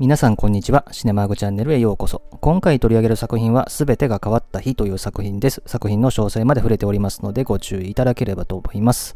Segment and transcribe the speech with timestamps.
[0.00, 0.86] 皆さんこんにちは。
[0.92, 2.22] シネマーグチャンネルへようこそ。
[2.40, 5.62] 今回取り上げる作品は、すべてが変わった日という作品です。
[5.66, 9.14] 作品の詳細まで触れておりますので、ご注意いただければと思います。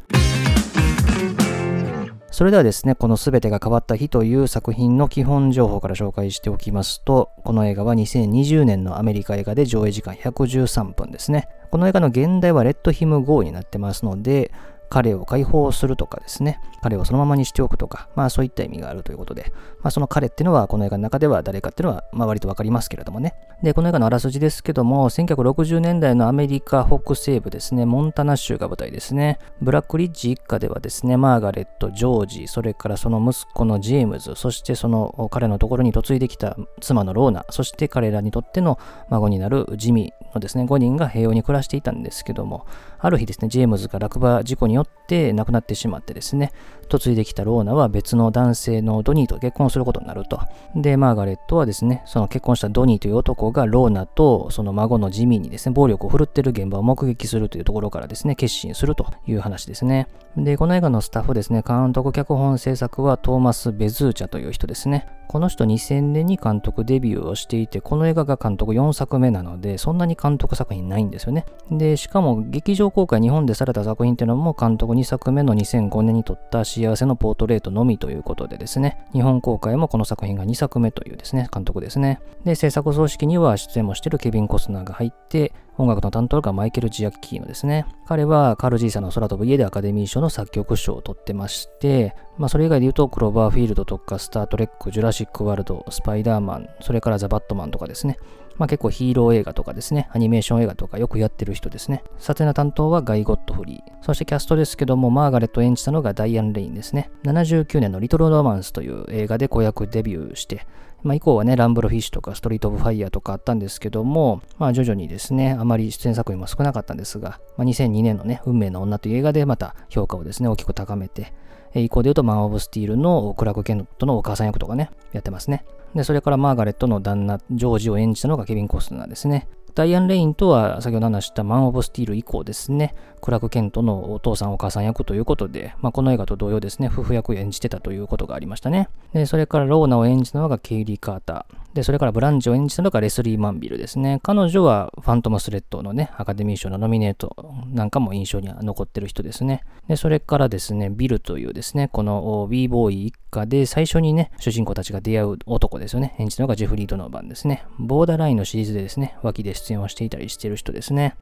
[2.31, 11.49] それではですね、このすべてが変わった日という作品の基本情報から紹介しておきますと、この映画は2020年のアメリカ映画で上映時間113分ですね。
[11.71, 14.53] この映画の現代はレッドヒムゴーになってますので、
[14.95, 23.35] 彼を解放するとかですね、彼をそのままにしておくとか、まあそういった意味があるということで、まあその彼っていうのはこの映画の中では誰かっていうのは、まあ割とわかりますけれどもね。
[23.61, 29.41] で、この映画のあらすじですけども、1960年代のアメリカ北西部ですね、モンタナ州が舞台ですね。
[29.61, 42.65] ブラックリッジ一家ではですね、マーガレット、ジョージ、それからその息子のジェームズ、そしてその彼のところに嫁いできた妻のローナ、そして彼らにとっての孫になるジミーのですね、5人が平穏に暮らしていたんですけども、
[43.01, 46.53] ある日ですね、ジェームズが落馬事故によって亡くなってしまってですね、
[46.91, 50.41] 嫁いできたローナは別の男性のドニーと結婚することになると。
[50.75, 60.09] で、マーガレットはですね、その結婚したドニーという男がローナとその孫のジミーにですね、暴力を振るってる現場を目撃するというところからですね、決心するという話ですね。
[60.37, 65.07] で、この映画のスタッフですね、監督脚本制作はトーマス・ベズーチャという人ですね。
[65.29, 71.47] この人2000年に監督デビューをしていて、この映画が監督4作目なので、そんなに監督作品ないんですよね。
[71.71, 82.21] で、しかも劇場公開日本でされた作品っていうのも監督2作目の2005年に撮った幸せのポートレートのみということでですね、日本公開もこの作品が2作目というですね、監督ですね。
[82.45, 87.87] で、製作総指揮には出演もしてるケビン・コスナーが入って、音楽の担当がマイケル・ジアッキーノですね。
[88.07, 98.19] 彼はカールじいさんの空飛ぶ家でアカデミー賞の作曲賞を取ってまして、まあそれ以外で言うとクローバーフィールドとかスター・トレック、ジュラシック・ワールド、スパイダーマン、それからザ・バットマンとかですね。
[98.57, 102.03] まあ結構ヒーロー映画とかですね、アニメーション映画とかよくやってる人ですね。
[102.19, 103.93] 撮影の担当はガイ・ゴットフリー。
[104.03, 107.11] そしてキャストですけども、マーガレット演じたのがダイアン・レインですね。
[107.25, 110.67] 79年のリトル・ロマンスという映画で子役デビューして、
[111.05, 121.35] まあ、以降はね、ランブルフィッシュとかストリート・オブ・ファイヤーとかあったんですけども、まあ、徐々にですね、あまり出演作品も少なかったんですが、まあ、2002年のね、運命の女という映画でまた評価をですね、大きく高めて、
[121.75, 125.65] 以降で言うと、マン・オブ・スティールのクラーク・ケントのお母さん役とかね、やってますね。
[125.95, 129.49] で、それからマーガレットの旦那、ジョージを演じたのがケビン・コスナーですね。
[129.75, 138.89] ダイアン・レインとは先ほど話したマン・オブ・スティール以降ですね、クラーク・ケントのお父さんお母さん役ということで、まあ、この映画と同様ですね、夫婦役を演じてたということがありましたね。
[139.13, 141.64] で、それからローナを演じたのがケイリー・カーター。
[141.75, 144.21] で、それからブランチを演じたのがレスリー・マンビルですね。
[144.23, 149.65] 彼女はファントム・スレッドのね、アカデミー賞のノミネートなんかも印象には残ってる人ですね。
[149.89, 156.15] で、それからですね、ビルというですね、この b ボーイ一家で最初にね、主人公たちが出会う男ですよね。
[156.19, 157.65] 演じたのがジェフリー・ドノーバンですね。
[157.81, 161.17] ボーダーラインのシリーズでですね、脇で出演をしていたりしてる人ですね。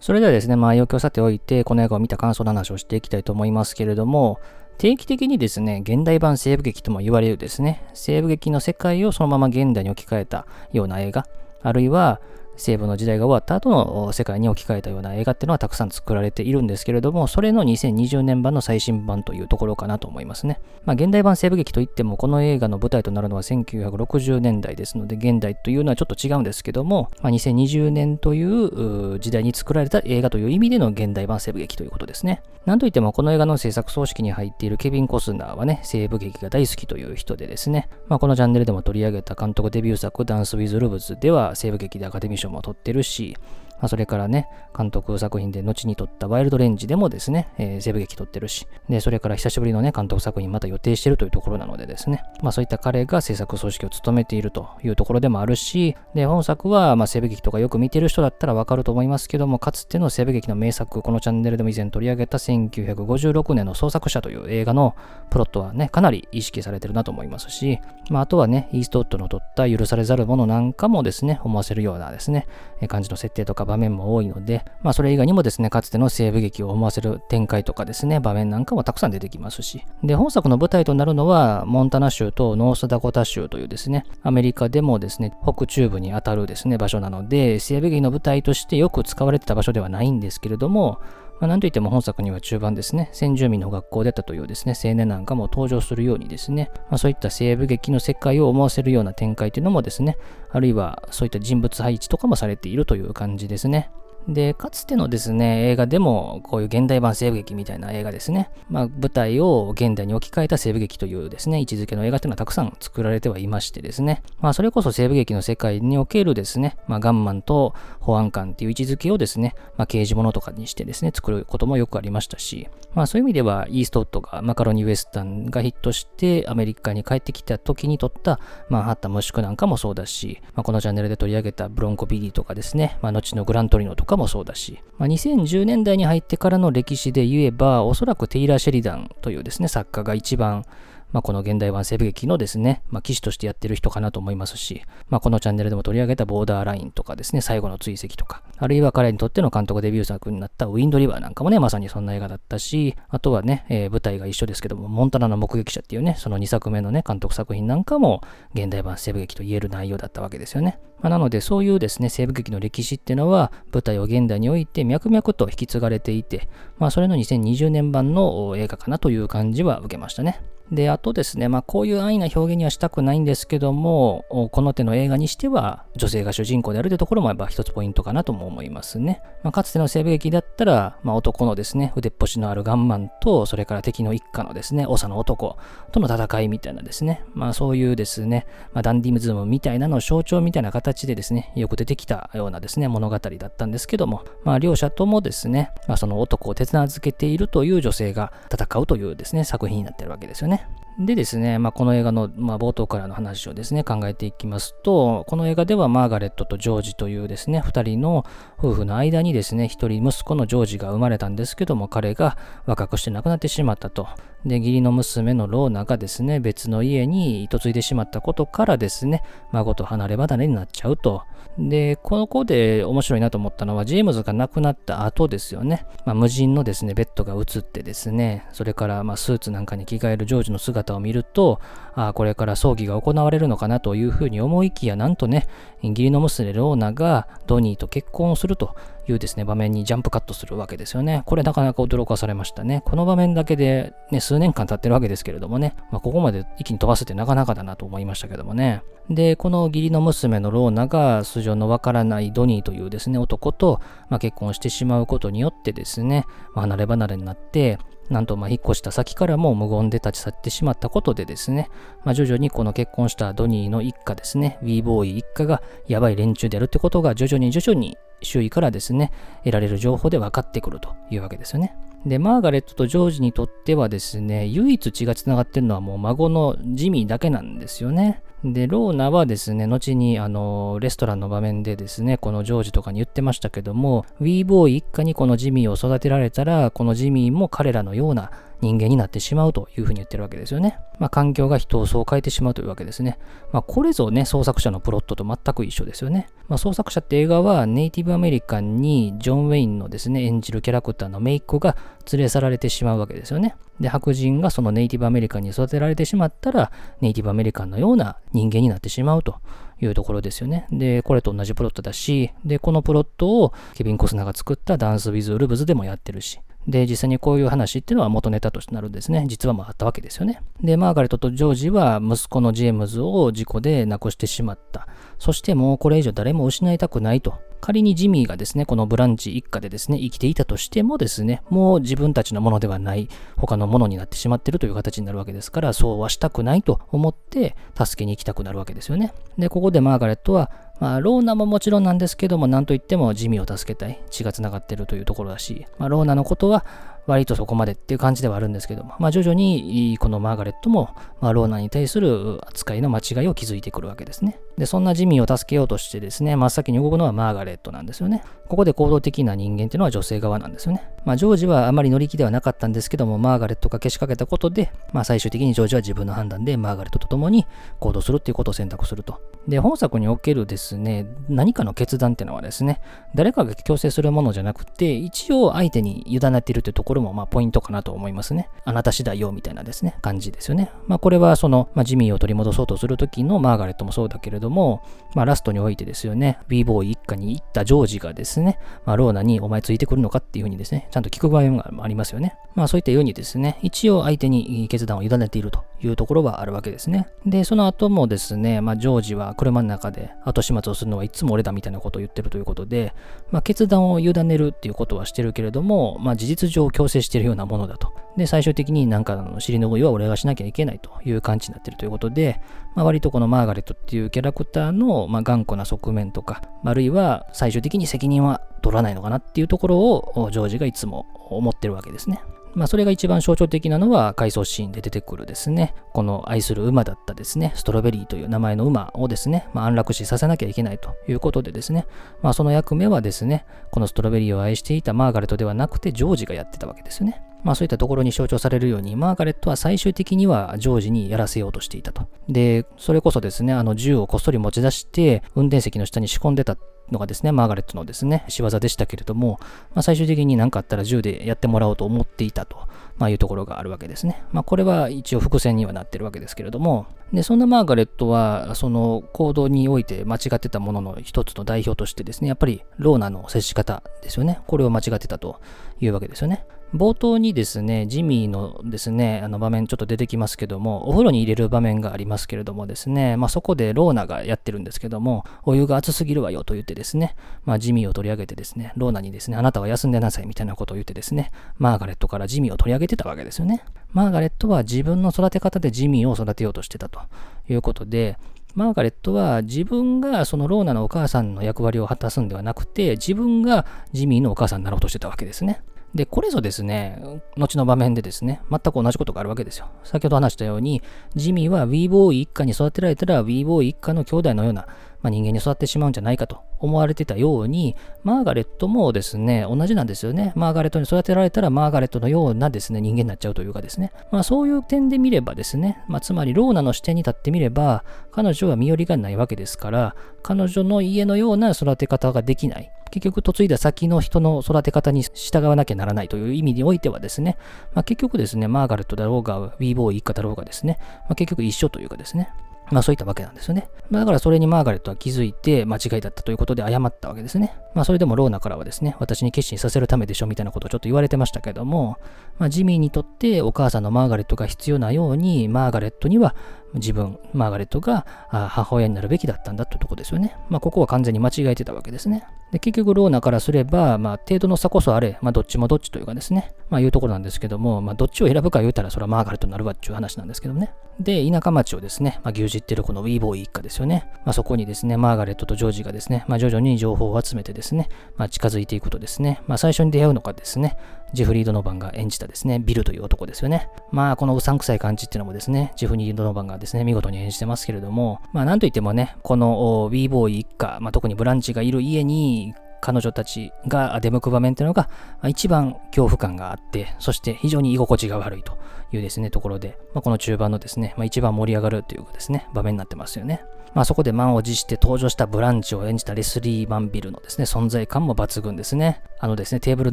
[0.00, 4.38] それではですね、まあ、要求さておいて、この映画を見た感想の話をしていきたいと思いますけれども、
[4.78, 11.26] 定期的にですね、現代版西部劇とも言われるですね、西部劇の世界をそのまま現代に置き換えたような映画、
[11.62, 12.20] あるいは
[12.58, 20.60] 西部の時代が終わった後の世界に置き換えたような映画っていうのはたくさん作られているんですけれども、それの2020年版の最新版というところかなと思いますね。
[20.84, 32.42] まあ、現代版西部劇といっても、この映画の舞台となるのは1960年代ですので、現代というのはちょっと違うんですけども、まあ、2020年という時代に作られた映画という意味での現代版西部劇ということですね。
[32.66, 43.36] なんといっても、この映画の制作葬式に入っているケビン・コスナーはね、西部劇が大好きという人でですね、まあ、このチャンネルでも取り上げた監督デビュー作、ダンス・ウィズ・ルブズでは西部劇でアカデミー賞も取ってるし、
[43.80, 64.94] まあ、それからね、監督作品で後に撮ったワイルドレンジでもですね、えー、西部劇撮ってるし、で、それから久しぶりのね、監督作品また予定してるというところなのでですね、まあそういった彼が制作組織を務めているというところでもあるし、で、本作は、まあ西部劇とかよく見てる人だったらわかると思いますけども、かつての西部劇の名作、このチャンネルでも以前取り上げた1956年の創作者という映画の
[65.30, 72.46] プロットはね、かなり意識されてるなと思いますし、まああとはね、イーストウッドの撮った許されざるものなんかもですね、思わせるようなですね、
[72.88, 90.98] 感じの設定とか場面も多いので、まあそれ以外にもですね、かつての西部劇を思わせる展開とかですね、場面なんかもたくさん出てきますし、で、本作の舞台となるのは、モンタナ州とノースダコタ州というですね、アメリカでもですね、北中部にあたるですね、場所なので、西部劇の舞台としてよく使われてた場所ではないんですけれども、
[91.40, 100.16] まあ、なんといっても本作には中盤ですね、先住民の学校であったというですね、青年なんかも登場するようにですね、まあ、そういった西部劇の世界を思わせるような展開というのもですね、
[100.50, 103.90] あるいはそういった人物配置とかもされているという感じですね。
[104.28, 140.64] で、かつてのですね、映画でも、こういう現代版西部劇みたいな映画ですね、まあ、舞台を現代に置き換えた西部劇というですね、位置づけの映画っていうのはたくさん作られてはいましてですね、まあ、それこそ西部劇の世界におけるですね、まあ、ガンマンと保安官っていう位置づけをですね、まあ、刑事物とかにしてですね、作ることもよくありましたし、まあ、そういう意味では、イーストウッドがマカロニウエスタンがヒットして、アメリカに帰ってきた時に撮ったマンハッタン無宿なんかもそうだし、まあ、このチャンネルで取り上げたブロンコビリーとかですね、まあ、後のグラントリノとかもそうだし、まあ、2010年代に入ってからの歴史で言えば、おそらくテイラー・シェリダンというですね、作家が一番
[141.12, 158.22] まあ、この現代版西部劇のですね、まあ、騎士としてやってる人かなと思いますし、まあ、このチャンネルでも取り上げたボーダーラインとかですね、最後の追跡とか、あるいは彼にとっての監督デビュー作になったウィンドリバーなんかもね、まさにそんな映画だったし、あとはね、えー、舞台が一緒ですけども、モンタナの目撃者っていうね、その2作目のね、監督作品なんかも
[158.54, 160.78] 現代版西部劇と言える内容だったわけですよね。
[161.00, 170.40] まあ、なので、そういうですね、西部劇の歴史っていうのは、舞台を現代において脈々と引き継がれていて、まあ、それの2020年版の映画かなという感じは受けましたね。
[170.70, 179.22] で、あとですね、まあこういう安易な表現にはしたくないんですけども、この手の映画にしては女性が主人公であるというところもやっぱ一つポイントかなとも思いますね。
[179.42, 185.56] まあ、かつての西部劇だったら、まあ、男のですね、腕っぽしのあるガンマンと、それから敵の一家のですね、長の男
[185.92, 200.57] との戦いみたいなですね、まあそういうですね、まあ、ダンディムズムみたいなの象徴みたいな形でですね、よく出てきたようなですね、物語だったんですけども、まあ両者ともですね、まあその男を手綱付けているという女性が戦うというですね、作品になってるわけですよね。
[200.98, 208.26] でですね、まあ、この映画の、まあ、冒頭からの話をですね、考えていきますと、この映画ではマーガレットとジョージというですね、二人の
[208.58, 212.36] 夫婦の間にですね、一人息子のジョージが生まれたんですけども、彼が
[212.66, 214.08] 若くして亡くなってしまったと。
[214.44, 221.22] で、義理の娘のローナがですね、別の家に嫁いでしまったことからですね、孫と離れ離れになっちゃうと。
[221.58, 225.84] で、ここで面白いなと思ったのは、ジェームズが亡くなった後ですよね。
[226.04, 231.60] まあ、無人のですね、ベッドが映ってですね、それからまスーツなんかに着替えるジョージの姿を見ると、
[231.94, 235.48] あこれから葬儀が行われるのかなというふうに思いきや、なんとね、
[235.82, 238.76] 義理の娘ローナがドニーと結婚をすると
[239.12, 241.22] いうですね、場面にジャンプカットするわけですよね。
[241.26, 242.82] これなかなか驚かされましたね。
[242.84, 248.82] この場面だけでね、数年間経ってるわけですけれどもね、まあ、ここまで一気に飛ばすってなかなかだなと思いましたけどもね。
[249.10, 257.78] で、この義理の娘のローナが素性のわからないドニーというですね、男と、まあ、結婚してしまうことによってですね、まあ、離れ離れになって、
[258.10, 261.68] なんとま引っ越した先からも無言で立ち去ってしまったことでですね、
[262.04, 269.12] まあ、徐々にこの結婚したドニーの一家ですね、ウィーボーイ一家がやばい連中であるってことが徐々に徐々に周囲からですね、
[269.44, 271.76] 得られる情報で分かってくるというわけですよね。
[272.06, 278.22] で、マーガレットとジョージにとってはですね、唯一血が繋がってるのはもう孫のジミーだけなんですよね。
[278.44, 290.78] で、ローナはですね、後にあの、レストランの場面でですね、このジョージとかに言ってましたけども、ウィーボーイ一家にこのジミーを育てられたら、このジミーも彼らのような人間になってしまうというふうに言ってるわけですよね。
[290.98, 293.18] まあ、環境が人をそう変えてしまうというわけですね。
[293.52, 296.28] まあ、これぞね、創作者のプロットと全く一緒ですよね。
[296.48, 301.76] まあ、創作者って映画はネイティブアメリカンにジョン・ウェインのですね、演じるキャラクターのメイクが
[302.12, 303.54] 連れ去られてしまうわけですよね。
[303.80, 309.36] で、白人がそのネイティブアメリカンに育てられてしまったら、ネイティブアメリカンのような人間になってしまうと
[309.80, 310.66] いうところですよね。
[310.72, 319.24] で、これと同じプロットだし、で、このプロットをケビン・コスナーが作ったダンス・ウィズ・ウルブズでもやってるし、で、実際にこういう話っていうのは元ネタとしてなるんですね。
[319.26, 320.42] 実はまああったわけですよね。
[320.62, 324.86] で、マーガレットとジョージは息子のジェームズを事故で亡くしてしまった。
[325.18, 327.38] そしてもうこれ以上誰も失いたくないと。
[327.60, 339.12] 仮にジミーがですね、このブランチ一家でですね、生きていたとしてもですね、もう自分たちのものではない他のものになってしまってるという形になるわけですから、そうはしたくないと思って助けに行きたくなるわけですよね。
[339.38, 344.00] で、ここでマーガレットはまあ、ローナももちろんなんですけども、なんといってもジミーを助けたい。
[344.10, 346.64] 血が繋がってるというところだし、まあ、ローナのことは
[347.06, 350.90] 割とそこまでっていう感じではあるんですけども、まあ、徐々にこのマーガレットも、
[351.20, 354.38] まあ、ローナに対する扱いの間違いを築いてくるわけですね。
[354.56, 358.22] で、そんなジミーを助けようとしてですね、真っ先に動くのはマーガレットなんですよね。
[358.48, 360.90] ここで行動的な人間っていうのは女性側なんですよね。
[361.04, 367.46] まあ、ジョージはあまり乗り気ではなかったんですけども、マーガレットがけしかけたことで、まあ、最終的にジョージは自分の判断でマーガレットと共に
[367.78, 369.20] 行動するっていうことを選択すると。
[369.46, 372.80] で、本作におけるですね、何かの決断っていうのはですね、
[373.14, 378.48] 誰かが強制するものじゃなくて、一応相手に委ねているというところも、まあ、ポイントかなと思いますね。
[378.64, 380.70] あなた次第よ、みたいなですね、感じですよね。
[380.86, 384.82] まあ、これはその、まあ、ジミーを取り戻そうとするときのマーガレットもそうだけれども、
[385.14, 392.36] まあ、ラストにおいてですよね、b ボーイ一家に行ったジョージがですね、ですねまあ、ローナにお前ついてくるのかっていうふうにですね、ちゃんと聞く場合もありますよね。
[392.54, 397.06] まあそういったようにですね、一応相手に決断を委ねているというところはあるわけですね。
[397.26, 402.94] で、その後もですね、まあジョージは車の中で後始末をするのはいつも俺だみたいなことを言ってるということで、
[403.30, 407.92] まあ決断を委ねるっていうことはしてるけれども、まあ事実上強制してるようなものだと。
[408.16, 412.40] で、最終的になんかの尻拭いは俺がしなきゃいけないという感じになってるということで、
[412.74, 422.20] まあ割とこのマーガレットっていうキャラクターの、まあ、頑固な側面とか、あるいは最終的に責任はは取らないのかなっていうところをジョージがいつも思ってるわけですね。
[422.54, 431.86] まあ、それが一番象徴的なのは回想シーンで出てくるですね、この愛する馬だったですね、ストロベリーという名前の馬をですね、まあ、安楽死させなきゃいけないということでですね、
[432.22, 437.22] まあ、その役目はですね、このストロベリーを愛していたマーガレットではなくてジョージがやってたわけですよね。
[437.44, 442.08] まあそういったところに象徴されるように、マーガレットは最終的にはジョージにやらせようとしていたと。
[442.28, 446.56] で、それこそですね、あの銃をこっそり持ち出して、運転席の下に仕込んでた
[446.90, 449.38] のがですね、マーガレットのですね、仕業でしたけれども、
[449.74, 454.22] まあ、最終的に何かあったら銃でやってもらおうと思っていたと、まあ、いうところがあるわけですね。
[454.32, 464.40] まあ、これは一応伏線にはなってるわけですけれども、で、そんなマーガレットは、その行動において間違ってたものの一つの代表としてですね、やっぱりローナの接し方ですよね。
[464.46, 465.40] これを間違ってたと
[465.80, 466.44] いうわけですよね。
[466.74, 483.64] 冒頭にですね、ジミーのですね、あの場面ちょっと出てきますけども、お風呂に入れる場面がありますけれどもですね、まあそこでローナがやってるんですけども、お湯が熱すぎるわよと言ってですね、まあジミーを取り上げてですね、ローナにですね、あなたは休んでなさいみたいなことを言ってですね、マーガレットからジミーを取り上げてたわけですよね。
[483.94, 487.00] マーガレットは自分の育て方でジミーを育てようとしてたと
[487.48, 488.18] いうことで、
[488.54, 495.62] マーガレットは自分がそのローナのお母さんの役割を果たすんではなくて、自分がジミーのお母さんになろうとしてたわけですね。
[495.94, 497.02] で、これぞですね、
[497.36, 499.68] 後の場面でですね、全く同じことがあるわけですよ。
[499.84, 500.82] 先ほど話したように、
[501.14, 504.66] ジミーはウィーボーイ一家に育てられたらウィーボーイ一家の兄弟のような、
[505.00, 510.32] まあ、人間に育ってしまうんじゃないかと思われてたように、マーガレットもですね、同じなんですよね。
[510.34, 513.92] マーガレットに育てられたらマーガレットのようなですね、人間になっちゃうというかですね。
[514.10, 522.70] まあそういう点で見ればですね、まあつまりローナの視点に立ってみれば、彼女は身寄りがないわけですから、彼女の家のような育て方ができない。
[522.90, 527.36] 結局嫁いだ先の人の育て方に従わなきゃならないという意味においてはですね、
[527.74, 532.30] まあ、結局ですね、マーガレットだろうが、ウィーボーイ一家だろうがですね、まあ、結局一緒というかですね、
[532.70, 533.68] まあそういったわけなんですよね。
[533.90, 537.54] まあ、だからそれにマーガレットは気づいて間違いだったということで謝ったわけですね。
[537.74, 541.98] まあそれでもローナからはですね、私に決心させるためでしょみたいなことをちょっと言われてましたけども、
[542.38, 546.34] まあジミーにとってお母さんのマーガレットが必要なように、マーガレットには
[546.74, 550.36] 自分、マーガレットが母親になるべきだったんだというとこですよね。
[550.48, 552.24] まあここは完全に間違えてたわけですね。
[552.52, 560.72] で結局ローナからすれば、まあ程度の差こそあれ、まあどっちもどっちというかですね、まあいうところなんですけども、まあどっちを選ぶか言うたらそれはマーガレットになるわっていう話なんですけどね。
[561.00, 564.10] で、田舎町をですね、まあ牛耳ってるこのウィーボーイ一家ですよね。
[564.24, 570.76] まあそこにですね、マーガレットとジョージがですね、まあ徐々に情報を集めてですね、まあ近づいていくとですね、まあ最初に出会うのがですね、
[571.14, 573.70] ジェフリー・ドノバンが演じたですね、ビルという男ですよね。
[573.90, 584.88] まあ、このうさんくさい感じっていうのもですね、ジェフリー・ドノバンがですね、見事に演じてますけれども、まあ、なんといってもね、このウィーボーイ一家、まあ、特にブランチがいる家に、彼女たちが出向く場面っていうのが、
[585.26, 588.56] 一番恐怖感があって、そして非常に居心地が悪いと
[588.92, 593.42] いうですね、ところで、まあ、この中盤のですね、まあ、一番盛り上がるというですね、場面になってますよね。
[593.74, 599.02] まあ、そこで満を持して登場したブランチを演じたレスリー・マンビルのですね、存在感も抜群ですね。
[599.20, 599.92] あのですね、テーブル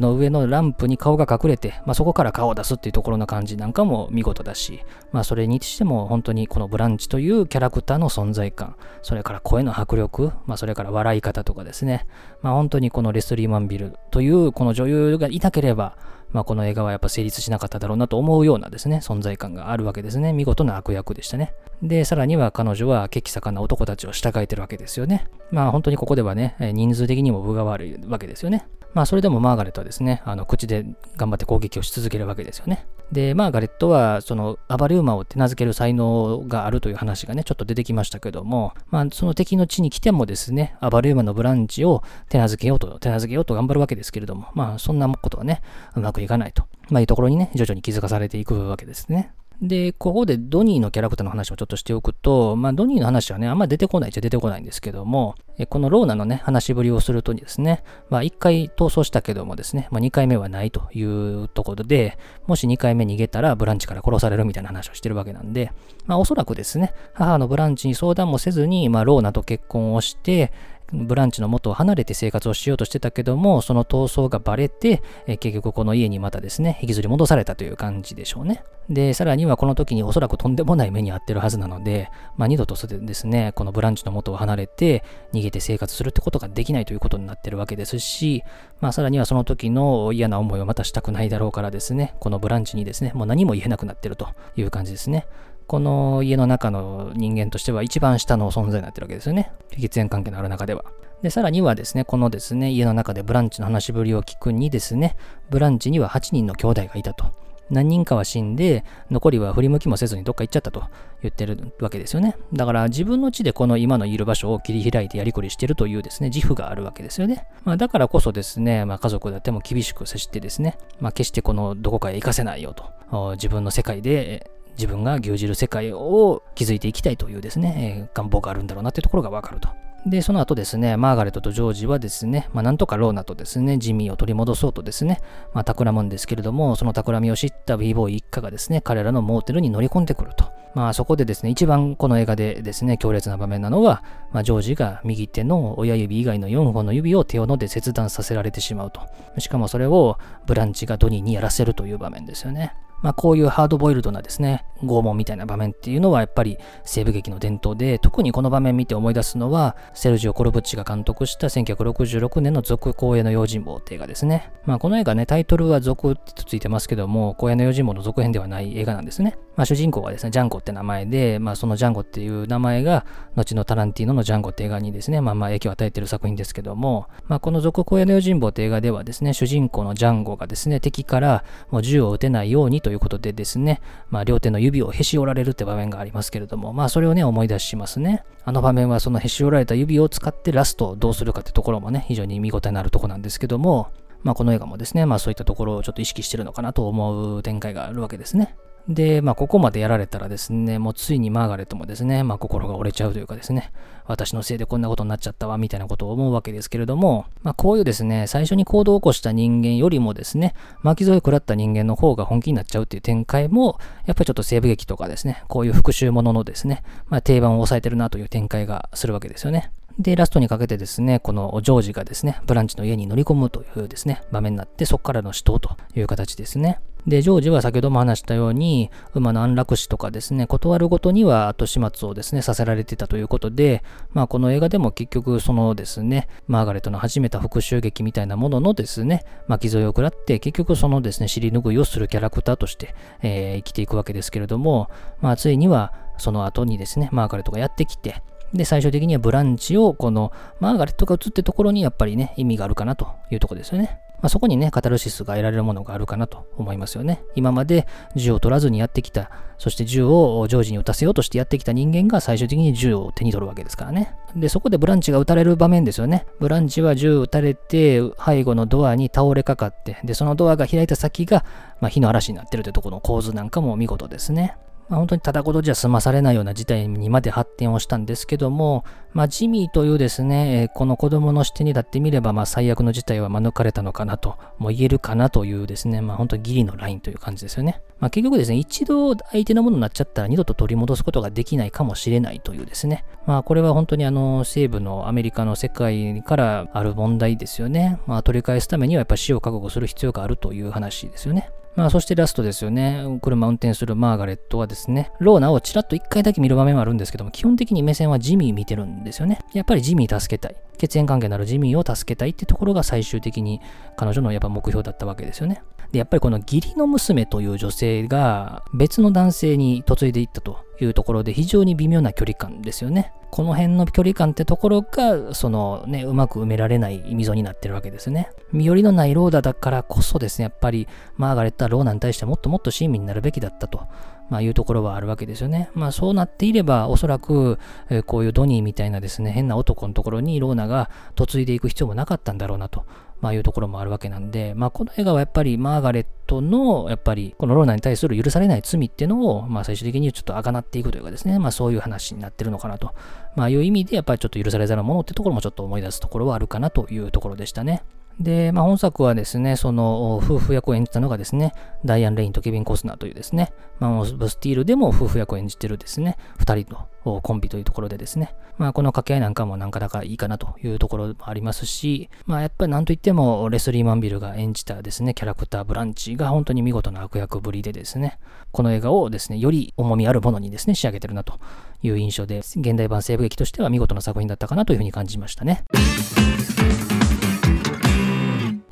[0.00, 4.80] の上のランプに顔が隠れて、まあ、そこから顔を出すっていうところの感じなんかも見事だし、
[5.12, 12.06] まあ、それにしても本当にこのブランチというキャラクターの存在感、それから声の迫力、まあ、それから笑い方とかですね、
[12.42, 15.96] まあ、本当当にこのレスリー・マンビルというこの女優がいなければ、
[16.32, 20.32] まあ、この映画はやっぱ成立しなかっただろうなと思うようなですね、存在感があるわけですね。
[20.32, 21.54] 見事な悪役でしたね。
[21.82, 25.28] で、さらには彼女は血気盛んな男たちを従えてるわけですよね。
[25.50, 28.66] まあ本当にここではね、人数的にも分が悪いわけですよね。
[28.92, 30.84] まあそれでもマーガレットはですね、あの口で
[31.16, 32.86] 頑張って攻撃をし続けるわけですよね。
[33.12, 45.62] で、まあガレットはその暴れ馬を手なずける才能があるという話がね、ちょっと出てきましたけども、まあその敵の地に来てもですね、暴れ馬のブランチを手なずけようと、手なずけようと頑張るわけですけれども、まあそんなことはね、
[45.94, 46.64] うまくいかないと。
[46.90, 49.32] まあいうところにね、徐々に気づかされていくわけですね。
[49.62, 55.34] で、ここでドニーのキャラクターの話をちょっとしておくと、まあ、ドニーの話はね、あんま出てこないっちゃ出てこないんですけども、
[55.70, 65.72] このローナのね、話しぶりをするとですね、まあ、1回逃走したけどもですね、まあ、2回目はないというところで、もし2回目逃げたらブランチから殺されるみたいな話をしてるわけなんで、
[66.04, 70.52] まあ、おそらくですね、母のブランチに相談もせずに、まあ、ローナと結婚をして、
[70.92, 78.62] ブランチの元を離れて生活をしようとしてたけども、その逃走がバレて、え結局この家にまたですね、引きずり戻されたという感じでしょうね。
[78.88, 85.02] で、さらにはこの時におそらくとんでもない目に遭ってるはずなので、まあ二度とそれでですね、このブランチの元を離れて
[85.32, 88.44] 逃げて生活するってことができないということになってるわけですし、
[88.80, 95.26] まあさらにはその時の嫌な思いをまたしたくないだろうからですね、このブランチにですね、もう何も言えなくなってるという感じですね。
[95.66, 99.52] この家の中の人間としては一番下の存在になってるわけですよね。
[99.78, 100.84] 血縁関係のある中では。
[101.22, 105.16] で、さらにはですね、このですね、家の中でブランチの話しぶりを聞くにですね、
[105.50, 107.26] ブランチには8人の兄弟がいたと。
[107.68, 110.84] 何人かは死んで、残りは振り向きもせずにどっか行っちゃったと
[111.22, 112.36] 言ってるわけですよね。
[112.52, 117.48] だから自分の地でこの今のいる場所を切り開いてやりくりしてるというですね、自負があるわけですよね。
[117.64, 123.32] まあ、だからこそですね、まあ、家族だっても厳しく接してですね、まあ、決してこのどこかへ行かせないよと。
[123.32, 129.68] 自分の世界で自分が牛耳る世界を築いていきたいというですね、え、願望があるんだろうなというところがわかると。
[130.06, 135.20] で、その後ですね、マーガレットとジョージはですね、まあ、なんとかローナとですね、ジミーを取り戻そうとですね、
[135.52, 140.44] まあ、企むんですけれども、その企みを知ったィーボーイ一家がですね、彼らのモーテルに乗り込んでくると。
[140.74, 149.00] まあ、そこでですね、一番この映画でですね、強烈な場面なのは、まあ、ジョージが右手の親指以外の4本の指を手をので切断させられてしまうと。
[149.38, 152.74] しかもそれをブランチがドニーにやらせるという場面ですよね。
[153.02, 164.50] まあ、こういうハードボイルドなですね、拷問みたいな場面っていうのはやっぱり西部劇の伝統で、特にこの場面見て思い出すのは、セルジオ・コルブッチが監督した1966年の続公営の用心棒って映画ですね。
[164.64, 169.36] まあ、この映画ね、タイトルは続ってついてますけども、公営の用心棒の続編ではない映画なんですね。
[169.56, 188.22] まあ、主人公はですね、ジャンゴって名前で、まあ、そのジャンゴっていう名前が、後のタランティーノのジャンゴって映画にですね、まあ、まあ影響を与えている作品ですけども、まあ、この続公営の用心棒って映画ではですね、主人公のジャンゴがですね、敵からもう銃を撃てないようにということでですね、まあ、両手の指をへし折られるって場面がありますけれども、まあ、それをね、思い出しますね。
[188.44, 193.88] あの場面はそのへし折られた指を使ってラストをどうするかってところもね、非常に見応えのあるとこなんですけども、
[194.22, 198.54] まあ、この映画もですね、まあ、そういったところをちょっと意識してるのかなと思う展開があるわけですね。
[198.88, 203.72] で、まあ、ここまでやられたらですね、もうついにマーガレットもですね、まあ、心が折れちゃうというかですね、
[204.06, 219.72] 私のせいでこんなことになっちゃったわ、みたいなことを思うわけですけれども、まあ、こういうですね、最初に行動を起こした人間よりもですね、巻き添え食らった人間の方が本気になっちゃうっていう展開も、やっぱりちょっと西部劇とかですね、こういう復讐もののですね、まあ、定番を抑えてるなという展開がするわけですよね。
[219.98, 226.80] で、ラストにかけてですね、このジョージがですね、ブランチの家に乗り込むというですね、場面になって、そこからの死闘という形ですね。
[227.06, 248.20] で、ジョージは先ほども話したように、馬の安楽死とかですね、断るごとには後始末をですね、させられてたということで、まあこの映画でも結局そのですね、マーガレットの始めた復讐劇みたいなもののですね、巻き添えを食らって、結局そのですね、尻拭いをするキャラクターとして、えー、生きていくわけですけれども、まあついにはその後にですね、マーガレットがやってきて、
[248.54, 254.00] で、最終的にはブランチを、このマーガレットが映ってところにやっぱりね、意味があるかなというとこですよね。
[254.22, 257.22] まあ、そこにね、カタルシスが得られるものがあるかなと思いますよね。
[257.34, 264.14] 今まで銃を取らずにやってきた、そして銃をジョージに撃たせようとしてやってきた人間が最終的に銃を手に取るわけですからね。
[264.34, 266.26] で、そこでブランチが撃たれる場面ですよね。
[266.40, 271.44] ブランチは銃撃たれて、背後のドアに倒れかかって、で、そのドアが開いた先が、
[271.80, 274.56] まあ、火の嵐になってるというところの構図なんかも見事ですね。
[274.88, 287.82] まあ、本当にただごとじゃ済まされないような事態にまで発展をしたんですけども、まあ、ジミーというですね、この子供の視点にだってみれば、まあ、最悪の事態は免れたのかなとも言えるかなというですね、まあ、本当にギリのラインという感じですよね。
[287.98, 297.98] まあ、結局ですね、一度相手のものになっちゃったら二度と取り戻すことができないかもしれないというですね、まあ、これは本当にあの、西部のアメリカの世界からある問題ですよね。
[298.06, 301.50] まあ、取り返すためにはやっぱ死を覚悟する必要があるという話ですよね。
[301.76, 303.04] まあ、そしてラストですよね。
[303.20, 309.40] 車運転するマーガレットはですね、ローナをちらっと一回だけ見る場面はあるんですけども、基本的に目線はジミー見てるんですよね。
[309.52, 310.56] やっぱりジミー助けたい。
[310.78, 313.60] 血縁関係のあるジミーを助けたいってところが最終的に
[313.96, 315.62] 彼女のやっぱ目標だったわけですよね。
[315.92, 323.12] で、やっぱりこの義理の娘という女性が別の男性に嫁いでいったというところで非常に微妙な距離感ですよね。
[323.30, 328.30] この辺の距離感ってところが、そのね、うまく埋められない溝になってるわけですね。
[328.52, 333.80] 身寄りのないローダだからこそですね、やっぱりマーガレットはローナに対してもっともっと親身になるべきだったと。
[334.28, 335.70] まあ、いうところはあるわけですよね。
[335.74, 337.58] まあ、そうなっていれば、おそらく、
[337.90, 342.84] えー、こういうドニーみたいなですね、変な男のところにローナが嫁いでいく必要もなかったんだろうなと。
[343.20, 352.94] まあ、いうところもあるわけなんで、まあ、この映画はやっぱりマーガレットの、やっぱり、このローナに対する許されない罪っていうのを、まあ、最終的にちょっとあがなっていくというかですね、まあ、そういう話になってるのかなと、
[353.34, 357.82] まあ、いう意味で、やっぱりちょっと許されざるものってところもちょっと思い出すところはあるかなというところでしたね。
[358.20, 361.52] で、まあ、本作はですね、その夫婦役を演じたのがですね、
[361.84, 366.72] ダイアン・レインとケビン・コスナーというですね、まあ、ブスティールでも夫婦役を演じてるですね、二人
[367.04, 378.18] のコンビというところでですね、まあ、この掛け合いなんかもなかなかいいかなというところもありますし、まあ、やっぱりなんといってもレスリー・マンビルが演じたですね、キャラクターブランチが本当に見事な悪役ぶりでですね、
[378.50, 381.38] この映画をですね、より重みあるものにですね、仕上げてるなと
[381.82, 385.64] いう印象で、現代版西部劇としては見事な作品だったかなというふうに感じましたね。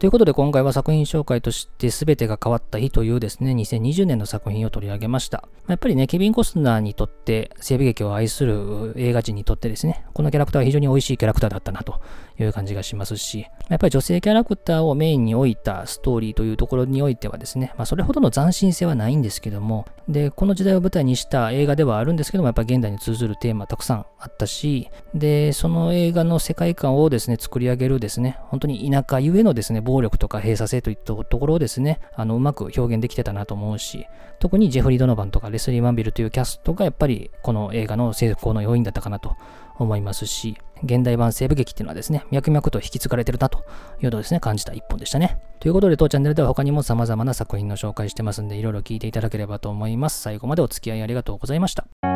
[0.05, 5.49] ということで今回は作品紹介として全てが変わった日というですね、2020年の作品を取り上げました。
[5.67, 12.03] やっぱりね、ケビン・コスナーにとって西部劇を愛する映画人にとってですね、このキャラクターは非常に美味しいキャラクターだったなと
[12.39, 34.07] いう感じがしますし、やっぱり女性キャラクターをメインに置いたストーリーというところにおいてはですね、まあそれほどの斬新性はないんですけども、で、この時代を舞台にした映画ではあるんですけども、やっぱり現代に通ずるテーマたくさんあったし、で、その映画の世界観をですね、作り上げるですね、本当に田舎ゆえのですね、暴力とか閉鎖性といったところをですね、あの、うまく表現できてたなと思うし、
[34.39, 39.37] 特にジェフリー・ドノバンとかレスリー・マンビルというキャストがやっぱりこの映画の成功の要因だったかなと
[39.79, 43.65] 思いますし、現代版西部劇っていうのはですね、脈々と引き継がれてるなと
[44.03, 45.39] いうのをですね、感じた一本でしたね。
[45.61, 50.21] ということで、当チャンネルでは他にも様々な作品の紹介してますんで、いろいろ聞いていただければと思います。
[50.21, 52.14] 最後までお付き合いありがとうございました。